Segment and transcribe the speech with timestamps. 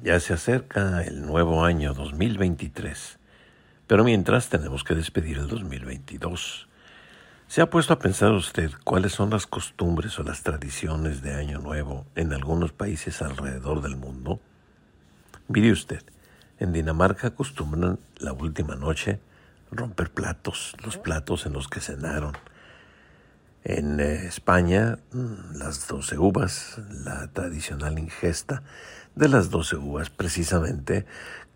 [0.00, 3.18] Ya se acerca el nuevo año 2023,
[3.88, 6.68] pero mientras tenemos que despedir el 2022.
[7.48, 11.58] ¿Se ha puesto a pensar usted cuáles son las costumbres o las tradiciones de Año
[11.58, 14.38] Nuevo en algunos países alrededor del mundo?
[15.48, 16.04] Mire usted,
[16.60, 19.18] en Dinamarca acostumbran la última noche
[19.72, 22.36] romper platos, los platos en los que cenaron.
[23.64, 28.62] En eh, España, mm, las doce uvas, la tradicional ingesta
[29.18, 31.04] de las doce uvas precisamente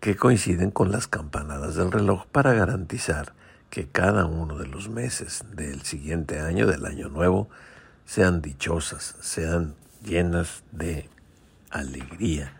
[0.01, 3.33] que coinciden con las campanadas del reloj para garantizar
[3.69, 7.49] que cada uno de los meses del siguiente año, del año nuevo,
[8.05, 11.09] sean dichosas, sean llenas de
[11.69, 12.51] alegría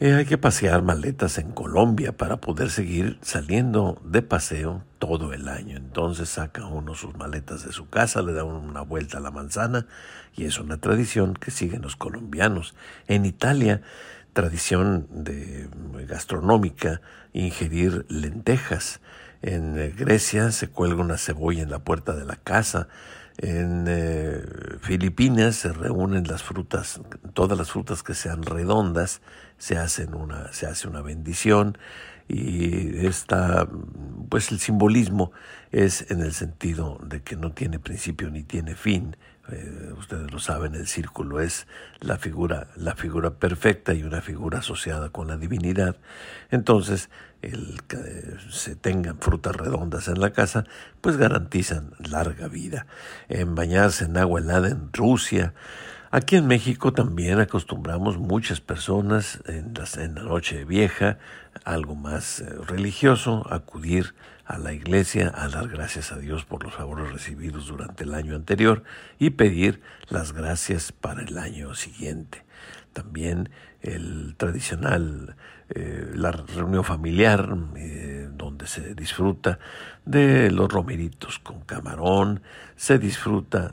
[0.00, 5.48] eh, hay que pasear maletas en Colombia para poder seguir saliendo de paseo todo el
[5.48, 5.76] año.
[5.76, 9.86] Entonces saca uno sus maletas de su casa, le da una vuelta a la manzana
[10.34, 12.74] y es una tradición que siguen los colombianos.
[13.06, 13.82] En Italia,
[14.32, 15.68] tradición de,
[16.06, 17.00] gastronómica,
[17.32, 19.00] ingerir lentejas.
[19.42, 22.88] En eh, Grecia se cuelga una cebolla en la puerta de la casa.
[23.38, 24.42] En eh,
[24.80, 27.00] Filipinas se reúnen las frutas,
[27.34, 29.20] todas las frutas que sean redondas,
[29.58, 31.76] se, hacen una, se hace una bendición
[32.28, 33.68] y esta,
[34.28, 35.32] pues el simbolismo
[35.70, 39.16] es en el sentido de que no tiene principio ni tiene fin.
[39.52, 41.66] Eh, ustedes lo saben, el círculo es
[42.00, 45.96] la figura, la figura perfecta y una figura asociada con la divinidad.
[46.50, 47.10] Entonces,
[47.42, 50.64] el que se tengan frutas redondas en la casa,
[51.00, 52.86] pues garantizan larga vida.
[53.28, 55.54] En bañarse en agua helada en Rusia,
[56.10, 59.74] Aquí en México también acostumbramos muchas personas en,
[60.14, 61.18] la noche vieja,
[61.64, 66.74] algo más eh, religioso, acudir a la iglesia a dar gracias a Dios por los
[66.74, 68.84] favores recibidos durante el año anterior
[69.18, 72.44] y pedir las gracias para el año siguiente.
[72.92, 73.50] También
[73.82, 75.34] el tradicional,
[75.70, 79.58] eh, la reunión familiar, eh, donde se disfruta
[80.04, 82.42] de los romeritos con camarón,
[82.76, 83.72] se disfruta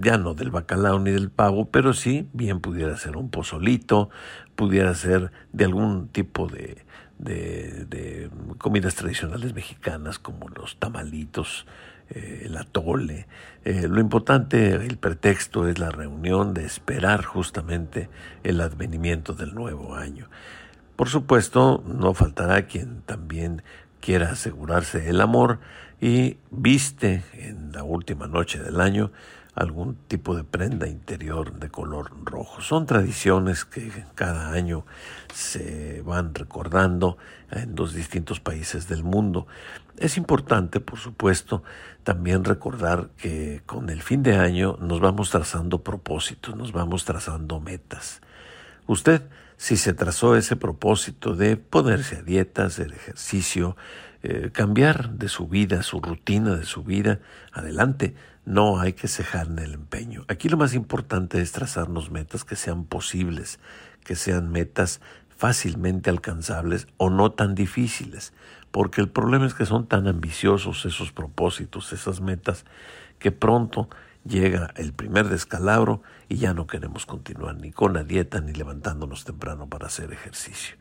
[0.00, 4.10] ya no del bacalao ni del pavo, pero sí bien pudiera ser un pozolito,
[4.56, 6.84] pudiera ser de algún tipo de,
[7.18, 11.66] de, comidas tradicionales mexicanas como los tamalitos,
[12.10, 13.26] eh, el atole.
[13.64, 18.08] Eh, lo importante, el pretexto es la reunión de esperar justamente
[18.42, 20.28] el advenimiento del nuevo año.
[20.96, 23.62] Por supuesto, no faltará quien también
[24.04, 25.60] quiera asegurarse el amor
[25.98, 29.10] y viste en la última noche del año
[29.54, 32.60] algún tipo de prenda interior de color rojo.
[32.60, 34.84] Son tradiciones que cada año
[35.32, 37.16] se van recordando
[37.50, 39.46] en los distintos países del mundo.
[39.96, 41.62] Es importante, por supuesto,
[42.02, 47.58] también recordar que con el fin de año nos vamos trazando propósitos, nos vamos trazando
[47.58, 48.20] metas.
[48.86, 49.22] Usted
[49.56, 53.76] si se trazó ese propósito de ponerse a dieta, hacer ejercicio,
[54.22, 57.20] eh, cambiar de su vida, su rutina de su vida,
[57.52, 60.24] adelante, no hay que cejar en el empeño.
[60.28, 63.58] Aquí lo más importante es trazarnos metas que sean posibles,
[64.04, 65.00] que sean metas
[65.36, 68.32] fácilmente alcanzables o no tan difíciles,
[68.70, 72.64] porque el problema es que son tan ambiciosos esos propósitos, esas metas,
[73.18, 73.88] que pronto
[74.24, 79.24] llega el primer descalabro y ya no queremos continuar ni con la dieta ni levantándonos
[79.24, 80.76] temprano para hacer ejercicio.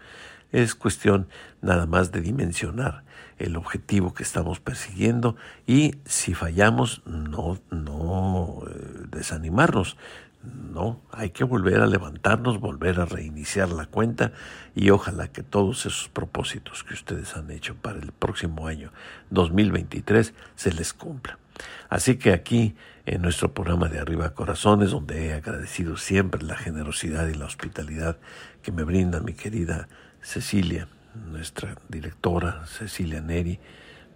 [0.52, 1.28] Es cuestión
[1.62, 3.04] nada más de dimensionar
[3.40, 9.98] el objetivo que estamos persiguiendo y si fallamos no, no eh, desanimarnos.
[10.44, 14.34] No, hay que volver a levantarnos, volver a reiniciar la cuenta
[14.76, 18.92] y ojalá que todos esos propósitos que ustedes han hecho para el próximo año
[19.30, 21.43] 2023 se les cumplan.
[21.90, 22.76] Así que aquí,
[23.06, 28.18] en nuestro programa de Arriba Corazones, donde he agradecido siempre la generosidad y la hospitalidad
[28.62, 29.88] que me brinda mi querida
[30.22, 30.88] Cecilia,
[31.30, 33.60] nuestra directora Cecilia Neri,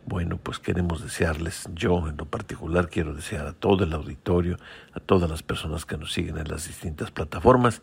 [0.05, 4.57] bueno, pues queremos desearles, yo en lo particular quiero desear a todo el auditorio,
[4.93, 7.81] a todas las personas que nos siguen en las distintas plataformas,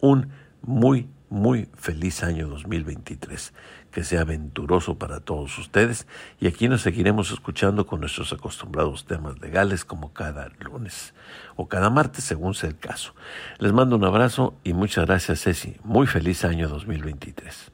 [0.00, 0.30] un
[0.66, 3.52] muy, muy feliz año 2023
[3.90, 6.06] que sea aventuroso para todos ustedes
[6.40, 11.14] y aquí nos seguiremos escuchando con nuestros acostumbrados temas legales como cada lunes
[11.54, 13.14] o cada martes según sea el caso.
[13.58, 15.76] Les mando un abrazo y muchas gracias Ceci.
[15.84, 17.70] Muy feliz año 2023.